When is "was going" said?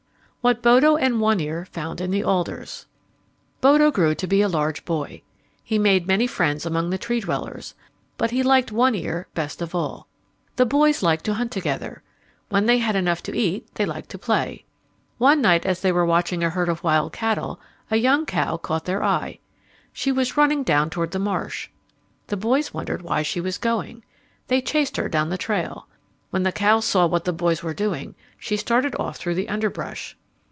23.39-24.03